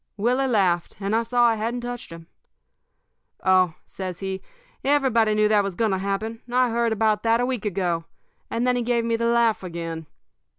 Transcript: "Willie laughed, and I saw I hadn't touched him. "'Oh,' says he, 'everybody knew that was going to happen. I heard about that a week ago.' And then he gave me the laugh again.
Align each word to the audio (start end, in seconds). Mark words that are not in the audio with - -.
"Willie 0.17 0.47
laughed, 0.47 0.95
and 0.99 1.15
I 1.15 1.21
saw 1.21 1.45
I 1.45 1.53
hadn't 1.57 1.81
touched 1.81 2.11
him. 2.11 2.25
"'Oh,' 3.43 3.75
says 3.85 4.19
he, 4.19 4.41
'everybody 4.83 5.35
knew 5.35 5.47
that 5.49 5.63
was 5.63 5.75
going 5.75 5.91
to 5.91 5.99
happen. 5.99 6.41
I 6.51 6.71
heard 6.71 6.91
about 6.91 7.21
that 7.21 7.39
a 7.39 7.45
week 7.45 7.65
ago.' 7.67 8.05
And 8.49 8.65
then 8.65 8.75
he 8.75 8.81
gave 8.81 9.05
me 9.05 9.15
the 9.15 9.27
laugh 9.27 9.61
again. 9.61 10.07